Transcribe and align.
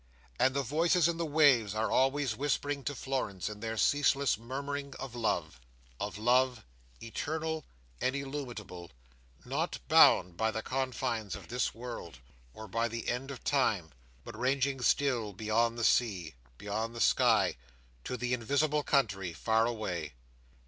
And 0.39 0.55
the 0.55 0.63
voices 0.63 1.07
in 1.07 1.17
the 1.17 1.27
waves 1.27 1.75
are 1.75 1.91
always 1.91 2.35
whispering 2.35 2.83
to 2.85 2.95
Florence, 2.95 3.49
in 3.49 3.59
their 3.59 3.77
ceaseless 3.77 4.35
murmuring, 4.35 4.95
of 4.97 5.13
love—of 5.13 6.17
love, 6.17 6.65
eternal 7.03 7.65
and 8.01 8.15
illimitable, 8.15 8.89
not 9.45 9.77
bounded 9.87 10.37
by 10.37 10.49
the 10.49 10.63
confines 10.63 11.35
of 11.35 11.49
this 11.49 11.75
world, 11.75 12.17
or 12.51 12.67
by 12.67 12.87
the 12.87 13.09
end 13.09 13.29
of 13.29 13.43
time, 13.43 13.91
but 14.23 14.35
ranging 14.35 14.81
still, 14.81 15.33
beyond 15.33 15.77
the 15.77 15.83
sea, 15.83 16.33
beyond 16.57 16.95
the 16.95 16.99
sky, 16.99 17.55
to 18.03 18.17
the 18.17 18.33
invisible 18.33 18.81
country 18.81 19.33
far 19.33 19.67
away! 19.67 20.13